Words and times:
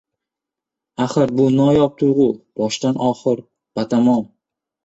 Axir 1.05 1.33
bu 1.41 1.45
noyob 1.57 1.93
tuyg‘u 2.01 2.27
boshdan-oxir, 2.63 3.47
batamom 3.81 4.27